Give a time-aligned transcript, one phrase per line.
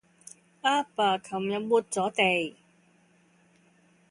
[0.63, 2.55] 阿爸琴日抹咗地